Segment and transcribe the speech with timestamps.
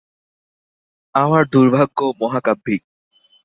[1.15, 2.81] আমার দুর্ভাগ্য মহাকাব্যিক।